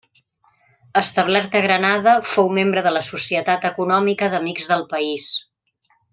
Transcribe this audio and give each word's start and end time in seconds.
Establert 1.01 1.57
a 1.59 1.61
Granada, 1.65 2.13
fou 2.31 2.49
membre 2.59 2.83
de 2.87 2.95
la 2.95 3.03
seva 3.09 3.19
Societat 3.27 3.69
Econòmica 3.71 4.31
d'Amics 4.33 4.73
del 4.73 4.87
País. 4.97 5.29